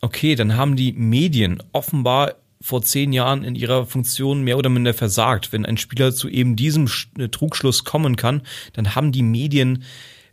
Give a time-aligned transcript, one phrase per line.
[0.00, 4.92] okay, dann haben die Medien offenbar vor zehn Jahren in ihrer Funktion mehr oder minder
[4.92, 5.52] versagt.
[5.52, 8.42] Wenn ein Spieler zu eben diesem äh, Trugschluss kommen kann,
[8.74, 9.84] dann haben die Medien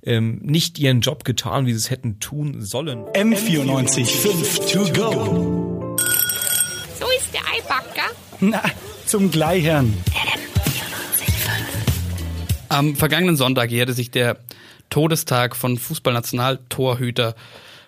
[0.04, 3.06] ähm, nicht ihren Job getan, wie sie es hätten tun sollen.
[3.14, 5.98] M94 5 to go.
[7.00, 8.12] So ist der Eibacker.
[8.40, 8.62] Na,
[9.06, 9.94] zum Gleichern.
[12.70, 14.38] Am vergangenen Sonntag jährte sich der
[14.90, 17.36] Todestag von Fußballnationaltorhüter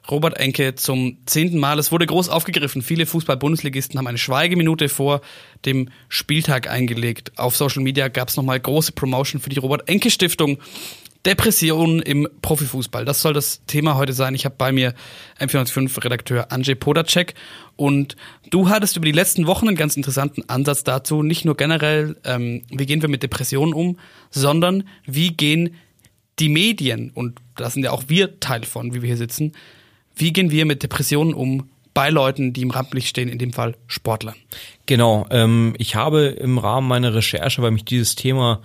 [0.10, 1.78] Robert Enke zum zehnten Mal.
[1.80, 2.82] Es wurde groß aufgegriffen.
[2.82, 5.22] Viele Fußball-Bundesligisten haben eine Schweigeminute vor
[5.66, 7.38] dem Spieltag eingelegt.
[7.38, 10.58] Auf Social Media gab es nochmal große Promotion für die Robert Enke Stiftung.
[11.26, 13.04] Depressionen im Profifußball.
[13.04, 14.36] Das soll das Thema heute sein.
[14.36, 14.94] Ich habe bei mir
[15.40, 17.34] M405-Redakteur Andrzej Podacek
[17.76, 18.16] und
[18.52, 21.22] du hattest über die letzten Wochen einen ganz interessanten Ansatz dazu.
[21.22, 24.00] Nicht nur generell, ähm, wie gehen wir mit Depressionen um,
[24.30, 25.76] sondern wie gehen
[26.40, 29.52] die Medien, und da sind ja auch wir Teil von, wie wir hier sitzen,
[30.20, 33.76] wie gehen wir mit Depressionen um bei Leuten, die im Rampenlicht stehen, in dem Fall
[33.88, 34.36] Sportlern?
[34.86, 38.62] Genau, ähm, ich habe im Rahmen meiner Recherche, weil mich dieses Thema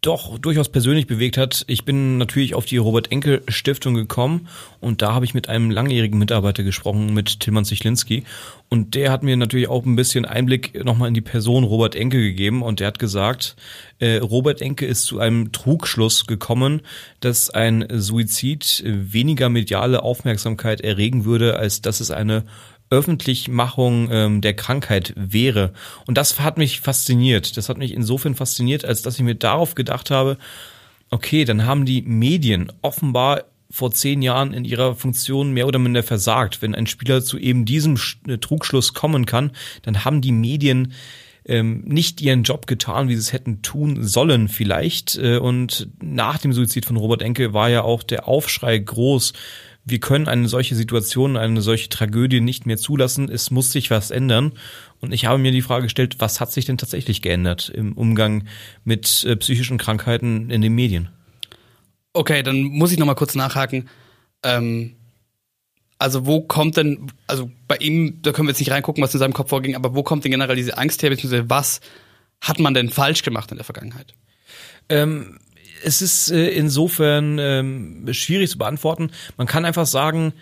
[0.00, 1.64] doch durchaus persönlich bewegt hat.
[1.66, 4.48] Ich bin natürlich auf die Robert Enke Stiftung gekommen
[4.80, 8.24] und da habe ich mit einem langjährigen Mitarbeiter gesprochen, mit Tilman Sichlinski.
[8.70, 12.18] Und der hat mir natürlich auch ein bisschen Einblick nochmal in die Person Robert Enke
[12.18, 13.56] gegeben und der hat gesagt,
[13.98, 16.80] äh, Robert Enke ist zu einem Trugschluss gekommen,
[17.18, 22.44] dass ein Suizid weniger mediale Aufmerksamkeit erregen würde, als dass es eine
[22.90, 25.72] Öffentlichmachung ähm, der Krankheit wäre.
[26.06, 27.56] Und das hat mich fasziniert.
[27.56, 30.36] Das hat mich insofern fasziniert, als dass ich mir darauf gedacht habe,
[31.10, 36.02] okay, dann haben die Medien offenbar vor zehn Jahren in ihrer Funktion mehr oder minder
[36.02, 36.60] versagt.
[36.60, 40.92] Wenn ein Spieler zu eben diesem äh, Trugschluss kommen kann, dann haben die Medien
[41.44, 45.16] ähm, nicht ihren Job getan, wie sie es hätten tun sollen vielleicht.
[45.16, 49.32] Äh, und nach dem Suizid von Robert Enke war ja auch der Aufschrei groß
[49.84, 53.28] wir können eine solche Situation, eine solche Tragödie nicht mehr zulassen.
[53.30, 54.52] Es muss sich was ändern.
[55.00, 58.44] Und ich habe mir die Frage gestellt, was hat sich denn tatsächlich geändert im Umgang
[58.84, 61.08] mit äh, psychischen Krankheiten in den Medien?
[62.12, 63.88] Okay, dann muss ich noch mal kurz nachhaken.
[64.42, 64.96] Ähm,
[65.98, 69.20] also wo kommt denn, also bei ihm, da können wir jetzt nicht reingucken, was in
[69.20, 71.80] seinem Kopf vorging, aber wo kommt denn generell diese Angst her, beziehungsweise was
[72.40, 74.14] hat man denn falsch gemacht in der Vergangenheit?
[74.88, 75.38] Ähm,
[75.82, 79.10] es ist äh, insofern ähm, schwierig zu beantworten.
[79.36, 80.32] Man kann einfach sagen,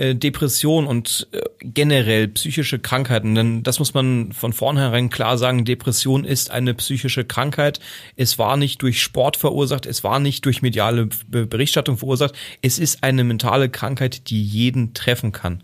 [0.00, 5.66] äh, Depression und äh, generell psychische Krankheiten, denn das muss man von vornherein klar sagen,
[5.66, 7.80] Depression ist eine psychische Krankheit.
[8.16, 13.04] Es war nicht durch Sport verursacht, es war nicht durch mediale Berichterstattung verursacht, es ist
[13.04, 15.62] eine mentale Krankheit, die jeden treffen kann.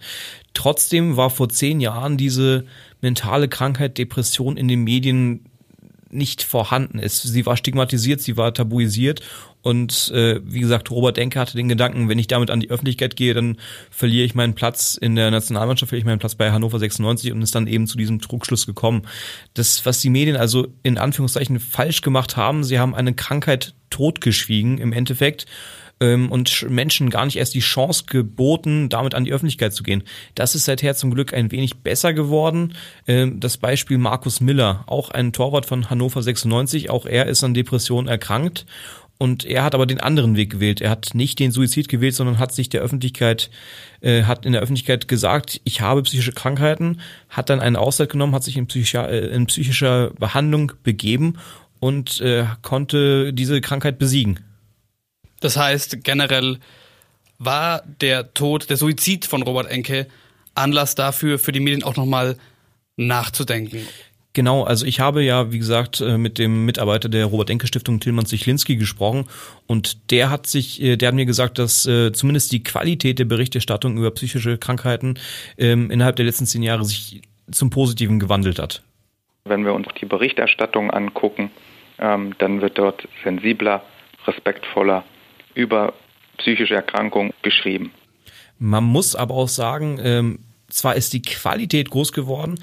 [0.53, 2.66] Trotzdem war vor zehn Jahren diese
[3.00, 5.47] mentale Krankheit Depression in den Medien
[6.11, 7.22] nicht vorhanden ist.
[7.22, 9.22] Sie war stigmatisiert, sie war tabuisiert
[9.67, 13.17] und äh, wie gesagt, Robert Denke hatte den Gedanken, wenn ich damit an die Öffentlichkeit
[13.17, 13.56] gehe, dann
[13.91, 17.43] verliere ich meinen Platz in der Nationalmannschaft, verliere ich meinen Platz bei Hannover 96 und
[17.43, 19.03] ist dann eben zu diesem Trugschluss gekommen.
[19.55, 24.78] Das, was die Medien also in Anführungszeichen falsch gemacht haben, sie haben eine Krankheit totgeschwiegen
[24.78, 25.47] im Endeffekt
[26.01, 30.03] ähm, und Menschen gar nicht erst die Chance geboten, damit an die Öffentlichkeit zu gehen.
[30.34, 32.75] Das ist seither zum Glück ein wenig besser geworden.
[33.07, 37.55] Ähm, das Beispiel Markus Miller, auch ein Torwart von Hannover 96, auch er ist an
[37.55, 38.67] Depressionen erkrankt
[39.19, 40.81] und er hat aber den anderen Weg gewählt.
[40.81, 43.51] Er hat nicht den Suizid gewählt, sondern hat sich der Öffentlichkeit,
[44.01, 48.34] äh, hat in der Öffentlichkeit gesagt, ich habe psychische Krankheiten, hat dann einen Auszeit genommen,
[48.34, 51.39] hat sich in psychischer, äh, in psychischer Behandlung begeben
[51.81, 54.41] und äh, konnte diese Krankheit besiegen.
[55.47, 56.59] Das heißt, generell
[57.39, 60.09] war der Tod, der Suizid von Robert Enke
[60.57, 62.37] Anlass dafür, für die Medien auch nochmal
[62.97, 63.87] nachzudenken.
[64.33, 68.75] Genau, also ich habe ja, wie gesagt, äh, mit dem Mitarbeiter der Robert-Enke-Stiftung Tilman Sichlinski
[68.75, 69.27] gesprochen
[69.69, 73.27] und der hat sich, äh, der hat mir gesagt, dass äh, zumindest die Qualität der
[73.27, 75.17] Berichterstattung über psychische Krankheiten
[75.59, 78.83] ähm, innerhalb der letzten zehn Jahre sich zum Positiven gewandelt hat.
[79.45, 81.53] Wenn wir uns die Berichterstattung angucken,
[82.01, 83.84] ähm, dann wird dort sensibler,
[84.27, 85.05] respektvoller
[85.56, 85.94] über
[86.39, 87.91] psychische Erkrankungen geschrieben.
[88.59, 92.60] Man muss aber auch sagen, ähm, zwar ist die Qualität groß geworden.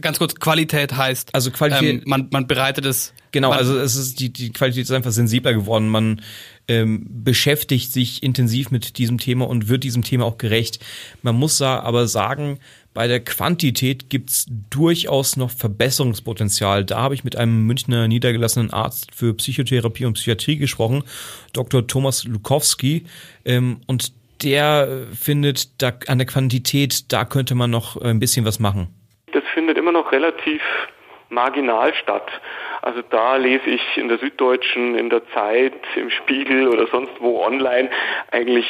[0.00, 3.12] Ganz kurz, Qualität heißt, also Qualität, ähm, man, man bereitet es.
[3.32, 5.88] Genau, also es ist die, die Qualität ist einfach sensibler geworden.
[5.88, 6.20] Man
[6.68, 10.80] ähm, beschäftigt sich intensiv mit diesem Thema und wird diesem Thema auch gerecht.
[11.22, 12.58] Man muss aber sagen,
[12.92, 16.84] bei der Quantität gibt's durchaus noch Verbesserungspotenzial.
[16.84, 21.04] Da habe ich mit einem Münchner niedergelassenen Arzt für Psychotherapie und Psychiatrie gesprochen,
[21.52, 21.86] Dr.
[21.86, 23.04] Thomas Lukowski.
[23.44, 24.12] Ähm, und
[24.42, 28.88] der findet, da an der Quantität, da könnte man noch ein bisschen was machen.
[29.90, 30.62] Immer noch relativ
[31.30, 32.30] marginal statt.
[32.80, 37.42] Also da lese ich in der Süddeutschen, in der Zeit, im Spiegel oder sonst wo
[37.42, 37.90] online
[38.30, 38.66] eigentlich,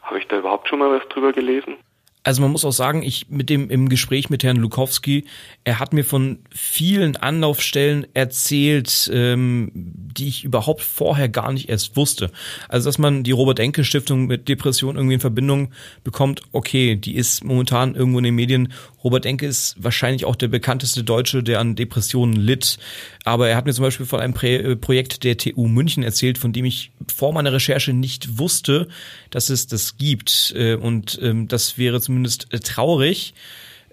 [0.00, 1.76] habe ich da überhaupt schon mal was drüber gelesen?
[2.22, 5.26] Also man muss auch sagen, ich mit dem im Gespräch mit Herrn Lukowski,
[5.64, 9.70] er hat mir von vielen Anlaufstellen erzählt, ähm,
[10.16, 12.30] die ich überhaupt vorher gar nicht erst wusste.
[12.68, 15.72] Also dass man die Robert Enke Stiftung mit Depression irgendwie in Verbindung
[16.02, 18.72] bekommt, okay, die ist momentan irgendwo in den Medien.
[19.02, 22.78] Robert Enke ist wahrscheinlich auch der bekannteste Deutsche, der an Depressionen litt.
[23.24, 26.54] Aber er hat mir zum Beispiel von einem Prä Projekt der TU München erzählt, von
[26.54, 28.88] dem ich vor meiner Recherche nicht wusste,
[29.30, 30.54] dass es das gibt.
[30.56, 33.34] Äh, und ähm, das wäre zum zumindest äh, traurig,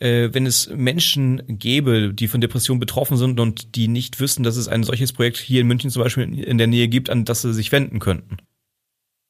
[0.01, 4.57] äh, wenn es Menschen gäbe, die von Depressionen betroffen sind und die nicht wüssten, dass
[4.57, 7.44] es ein solches Projekt hier in München zum Beispiel in der Nähe gibt, an das
[7.44, 8.38] sie sich wenden könnten.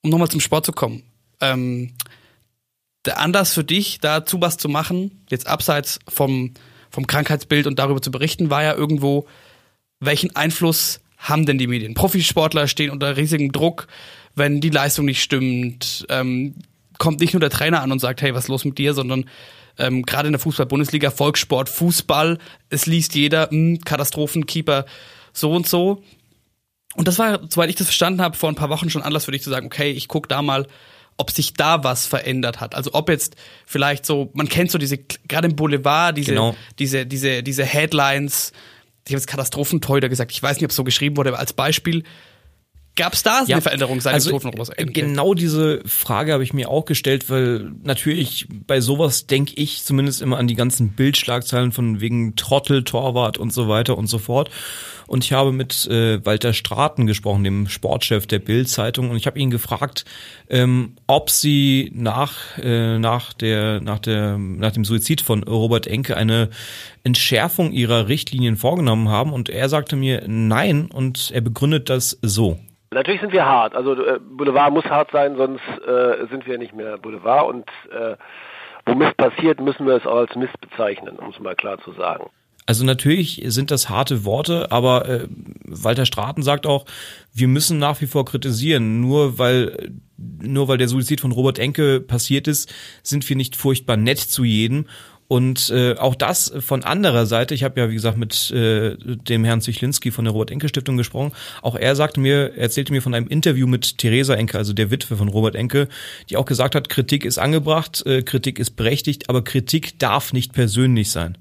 [0.01, 1.03] Um nochmal zum Sport zu kommen.
[1.41, 1.91] Ähm,
[3.05, 6.53] der Anlass für dich, dazu was zu machen, jetzt abseits vom,
[6.89, 9.27] vom Krankheitsbild und darüber zu berichten, war ja irgendwo,
[9.99, 11.95] welchen Einfluss haben denn die Medien?
[11.95, 13.87] Profisportler stehen unter riesigem Druck,
[14.35, 16.05] wenn die Leistung nicht stimmt.
[16.09, 16.55] Ähm,
[16.97, 19.25] kommt nicht nur der Trainer an und sagt, hey, was ist los mit dir, sondern
[19.77, 22.37] ähm, gerade in der Fußball-Bundesliga, Volkssport, Fußball,
[22.69, 24.85] es liest jeder, mh, hm, Katastrophenkeeper,
[25.33, 26.03] so und so.
[26.95, 29.31] Und das war, soweit ich das verstanden habe, vor ein paar Wochen schon Anlass für
[29.31, 30.67] dich zu sagen, okay, ich guck da mal,
[31.17, 32.75] ob sich da was verändert hat.
[32.75, 33.35] Also ob jetzt
[33.65, 36.55] vielleicht so, man kennt so diese, gerade im Boulevard, diese, genau.
[36.79, 38.51] diese, diese, diese Headlines,
[39.05, 41.53] ich habe jetzt Katastrophentorhüter gesagt, ich weiß nicht, ob es so geschrieben wurde, aber als
[41.53, 42.03] Beispiel,
[42.97, 44.69] Gab es da ja, eine Veränderung seit also, Tod?
[44.77, 50.21] Genau diese Frage habe ich mir auch gestellt, weil natürlich bei sowas denke ich zumindest
[50.21, 54.49] immer an die ganzen Bildschlagzeilen von wegen Trottel, Torwart und so weiter und so fort.
[55.07, 59.39] Und ich habe mit äh, Walter Straten gesprochen, dem Sportchef der Bild-Zeitung, und ich habe
[59.39, 60.05] ihn gefragt,
[60.49, 66.17] ähm, ob sie nach äh, nach der nach der nach dem Suizid von Robert Enke
[66.17, 66.49] eine
[67.03, 69.31] Entschärfung ihrer Richtlinien vorgenommen haben.
[69.31, 72.59] Und er sagte mir nein, und er begründet das so.
[72.93, 73.73] Natürlich sind wir hart.
[73.73, 77.47] Also äh, Boulevard muss hart sein, sonst äh, sind wir nicht mehr Boulevard.
[77.47, 78.17] Und äh,
[78.85, 81.93] wo Mist passiert, müssen wir es auch als Mist bezeichnen, um es mal klar zu
[81.93, 82.29] sagen.
[82.65, 85.27] Also natürlich sind das harte Worte, aber äh,
[85.63, 86.85] Walter Straten sagt auch,
[87.33, 88.99] wir müssen nach wie vor kritisieren.
[88.99, 92.71] Nur weil nur weil der Suizid von Robert Enke passiert ist,
[93.03, 94.85] sind wir nicht furchtbar nett zu jedem.
[95.31, 99.45] Und äh, auch das von anderer Seite, ich habe ja wie gesagt mit äh, dem
[99.45, 101.31] Herrn Zichlinski von der Robert Enke Stiftung gesprochen,
[101.61, 105.15] auch er sagte mir, erzählte mir von einem Interview mit Theresa Enke, also der Witwe
[105.15, 105.87] von Robert Enke,
[106.29, 110.51] die auch gesagt hat, Kritik ist angebracht, äh, Kritik ist berechtigt, aber Kritik darf nicht
[110.51, 111.37] persönlich sein.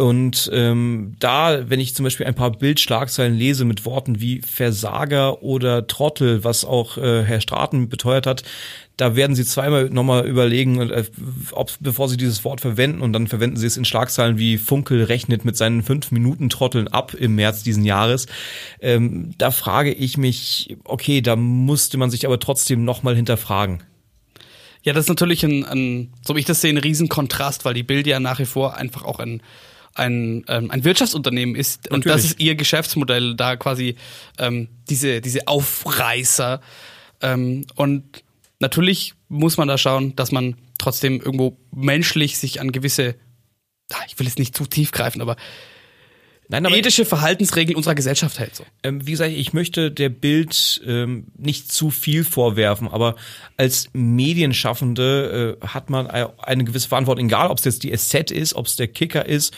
[0.00, 5.42] Und ähm, da, wenn ich zum Beispiel ein paar Bildschlagzeilen lese mit Worten wie Versager
[5.42, 8.42] oder Trottel, was auch äh, Herr Straten beteuert hat,
[8.96, 11.04] da werden sie zweimal nochmal überlegen, äh,
[11.52, 15.04] ob, bevor sie dieses Wort verwenden und dann verwenden sie es in Schlagzeilen wie Funkel
[15.04, 18.24] rechnet mit seinen fünf Minuten Trotteln ab im März diesen Jahres.
[18.80, 23.82] Ähm, da frage ich mich, okay, da musste man sich aber trotzdem nochmal hinterfragen.
[24.82, 27.82] Ja, das ist natürlich ein, ein, so wie ich das sehe, ein Riesenkontrast, weil die
[27.82, 29.42] Bild ja nach wie vor einfach auch ein
[29.94, 33.96] ein, ähm, ein Wirtschaftsunternehmen ist und das ist ihr Geschäftsmodell, da quasi
[34.38, 36.60] ähm, diese, diese Aufreißer.
[37.20, 38.22] Ähm, und
[38.60, 43.16] natürlich muss man da schauen, dass man trotzdem irgendwo menschlich sich an gewisse,
[43.92, 45.36] ah, ich will jetzt nicht zu tief greifen, aber
[46.50, 48.56] Nein, aber ethische Verhaltensregeln unserer Gesellschaft hält.
[48.56, 48.64] So.
[48.82, 53.14] Ähm, wie gesagt, ich möchte der Bild ähm, nicht zu viel vorwerfen, aber
[53.56, 58.54] als Medienschaffende äh, hat man eine gewisse Verantwortung, egal ob es jetzt die SZ ist,
[58.54, 59.54] ob es der Kicker ist,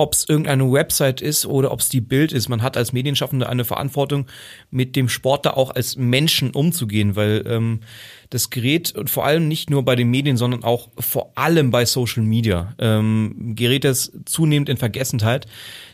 [0.00, 2.48] ob es irgendeine Website ist oder ob es die Bild ist.
[2.48, 4.26] Man hat als Medienschaffende eine Verantwortung,
[4.70, 7.80] mit dem Sport da auch als Menschen umzugehen, weil ähm,
[8.30, 11.84] das gerät und vor allem nicht nur bei den Medien, sondern auch vor allem bei
[11.84, 15.46] Social Media ähm, gerät es zunehmend in Vergessenheit,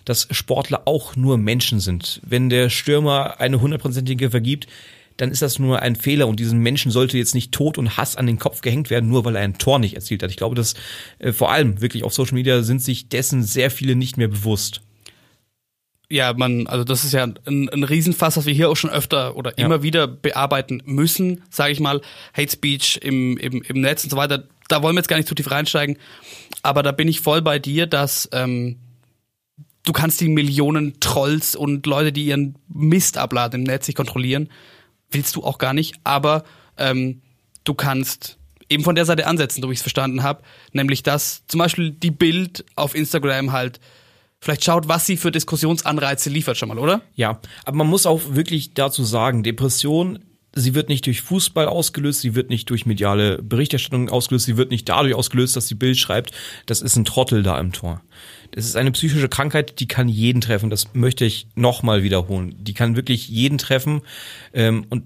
[0.04, 2.20] dass Sportler auch nur Menschen sind.
[2.24, 4.66] Wenn der Stürmer eine hundertprozentige vergibt,
[5.16, 8.16] dann ist das nur ein Fehler und diesen Menschen sollte jetzt nicht Tod und Hass
[8.16, 10.30] an den Kopf gehängt werden, nur weil er ein Tor nicht erzielt hat.
[10.30, 10.74] Ich glaube, dass
[11.18, 14.82] äh, vor allem wirklich auf Social Media sind sich dessen sehr viele nicht mehr bewusst.
[16.08, 19.36] Ja, man, also das ist ja ein, ein Riesenfass, was wir hier auch schon öfter
[19.36, 19.66] oder ja.
[19.66, 22.00] immer wieder bearbeiten müssen, sage ich mal.
[22.36, 24.44] Hate Speech im, im, im Netz und so weiter.
[24.68, 25.96] Da wollen wir jetzt gar nicht zu tief reinsteigen.
[26.62, 28.76] Aber da bin ich voll bei dir, dass ähm,
[29.84, 34.48] du kannst die Millionen Trolls und Leute, die ihren Mist abladen im Netz, nicht kontrollieren
[35.10, 36.44] willst du auch gar nicht, aber
[36.76, 37.22] ähm,
[37.64, 41.46] du kannst eben von der Seite ansetzen, so wie ich es verstanden habe, nämlich dass
[41.46, 43.80] zum Beispiel die Bild auf Instagram halt
[44.40, 47.02] vielleicht schaut, was sie für Diskussionsanreize liefert schon mal, oder?
[47.14, 50.24] Ja, aber man muss auch wirklich dazu sagen, Depression
[50.56, 54.70] sie wird nicht durch Fußball ausgelöst, sie wird nicht durch mediale Berichterstattung ausgelöst, sie wird
[54.70, 56.32] nicht dadurch ausgelöst, dass die Bild schreibt,
[56.64, 58.00] das ist ein Trottel da im Tor.
[58.52, 60.70] Das ist eine psychische Krankheit, die kann jeden treffen.
[60.70, 62.54] Das möchte ich nochmal wiederholen.
[62.58, 64.00] Die kann wirklich jeden treffen.
[64.54, 65.04] Ähm, und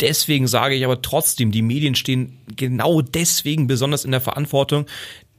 [0.00, 4.86] deswegen sage ich aber trotzdem, die Medien stehen genau deswegen besonders in der Verantwortung,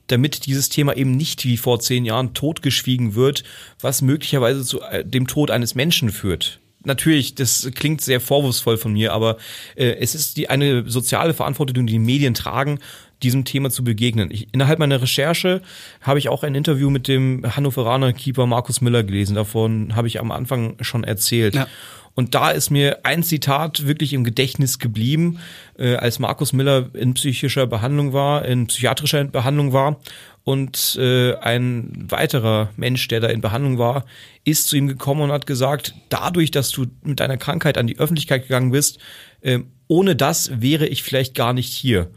[0.06, 3.44] damit dieses Thema eben nicht wie vor zehn Jahren totgeschwiegen wird,
[3.80, 6.60] was möglicherweise zu äh, dem Tod eines Menschen führt.
[6.86, 9.38] Natürlich, das klingt sehr vorwurfsvoll von mir, aber
[9.76, 12.80] äh, es ist die eine soziale Verantwortung, die die Medien tragen,
[13.22, 14.30] diesem Thema zu begegnen.
[14.32, 15.62] Ich, innerhalb meiner Recherche
[16.02, 19.36] habe ich auch ein Interview mit dem Hannoveraner Keeper Markus Müller gelesen.
[19.36, 21.56] Davon habe ich am Anfang schon erzählt.
[21.56, 21.68] Ja.
[22.16, 25.40] Und da ist mir ein Zitat wirklich im Gedächtnis geblieben,
[25.78, 30.00] äh, als Markus Miller in psychischer Behandlung war, in psychiatrischer Behandlung war.
[30.44, 34.06] Und äh, ein weiterer Mensch, der da in Behandlung war,
[34.46, 38.00] ist zu ihm gekommen und hat gesagt, dadurch, dass du mit deiner Krankheit an die
[38.00, 39.00] Öffentlichkeit gegangen bist,
[39.42, 42.10] äh, ohne das wäre ich vielleicht gar nicht hier.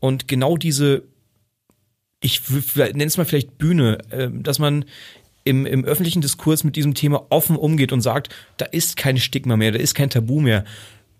[0.00, 1.02] Und genau diese,
[2.20, 2.42] ich
[2.76, 4.84] nenne es mal vielleicht Bühne, äh, dass man
[5.44, 9.56] im, im öffentlichen Diskurs mit diesem Thema offen umgeht und sagt, da ist kein Stigma
[9.56, 10.64] mehr, da ist kein Tabu mehr.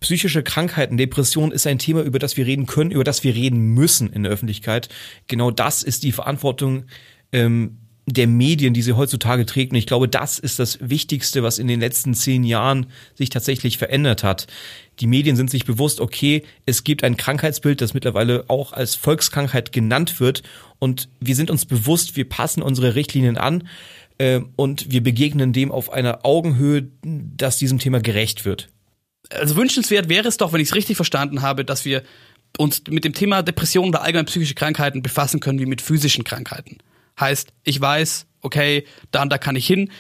[0.00, 3.75] Psychische Krankheiten, Depression ist ein Thema, über das wir reden können, über das wir reden
[3.75, 4.88] müssen in der Öffentlichkeit.
[5.26, 6.85] Genau das ist die Verantwortung
[7.33, 7.78] ähm,
[8.11, 9.73] der Medien, die sie heutzutage trägt.
[9.73, 13.78] Und ich glaube, das ist das Wichtigste, was in den letzten zehn Jahren sich tatsächlich
[13.78, 14.47] verändert hat.
[15.00, 19.73] Die Medien sind sich bewusst, okay, es gibt ein Krankheitsbild, das mittlerweile auch als Volkskrankheit
[19.73, 20.43] genannt wird.
[20.78, 23.69] Und wir sind uns bewusst, wir passen unsere Richtlinien an
[24.19, 28.69] äh, und wir begegnen dem auf einer Augenhöhe, dass diesem Thema gerecht wird.
[29.31, 32.03] Also wünschenswert wäre es doch, wenn ich es richtig verstanden habe, dass wir
[32.57, 36.79] uns mit dem Thema Depressionen oder allgemein psychische Krankheiten befassen können wie mit physischen Krankheiten.
[37.21, 39.91] Heißt, ich weiß, okay, da und da kann ich hin.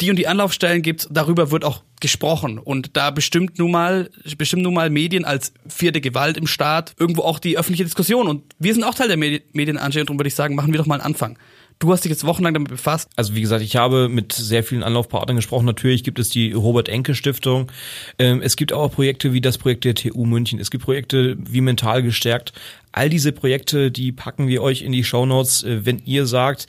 [0.00, 2.58] Die und die Anlaufstellen gibt's, darüber wird auch gesprochen.
[2.58, 7.22] Und da bestimmt nun mal, bestimmt nun mal Medien als vierte Gewalt im Staat irgendwo
[7.22, 8.26] auch die öffentliche Diskussion.
[8.26, 10.78] Und wir sind auch Teil der Medien, Angela, und darum würde ich sagen, machen wir
[10.78, 11.38] doch mal einen Anfang.
[11.80, 13.08] Du hast dich jetzt wochenlang damit befasst.
[13.16, 15.64] Also wie gesagt, ich habe mit sehr vielen Anlaufpartnern gesprochen.
[15.64, 17.72] Natürlich gibt es die Robert Enke Stiftung.
[18.18, 20.60] Ähm, es gibt auch Projekte wie das Projekt der TU München.
[20.60, 22.52] Es gibt Projekte wie Mental gestärkt.
[22.92, 26.66] All diese Projekte, die packen wir euch in die Shownotes, äh, wenn ihr sagt,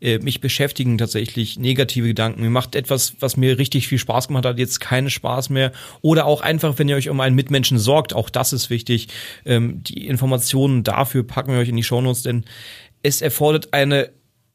[0.00, 2.40] äh, mich beschäftigen tatsächlich negative Gedanken.
[2.40, 5.72] Mir macht etwas, was mir richtig viel Spaß gemacht hat, jetzt keinen Spaß mehr.
[6.00, 9.08] Oder auch einfach, wenn ihr euch um einen Mitmenschen sorgt, auch das ist wichtig.
[9.44, 12.46] Ähm, die Informationen dafür packen wir euch in die Shownotes, denn
[13.02, 14.08] es erfordert eine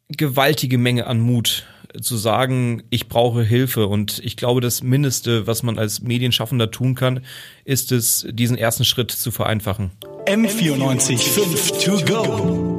[0.09, 1.65] gewaltige Menge an Mut
[2.01, 3.87] zu sagen, ich brauche Hilfe.
[3.87, 7.21] Und ich glaube, das Mindeste, was man als Medienschaffender tun kann,
[7.65, 9.91] ist es, diesen ersten Schritt zu vereinfachen.
[10.25, 12.78] M94 5 to go.